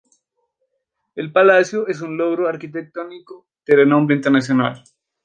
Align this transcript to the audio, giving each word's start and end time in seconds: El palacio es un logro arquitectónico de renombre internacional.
El 1.13 1.31
palacio 1.31 1.85
es 1.87 2.01
un 2.01 2.17
logro 2.17 2.47
arquitectónico 2.47 3.45
de 3.67 3.75
renombre 3.75 4.15
internacional. 4.15 4.83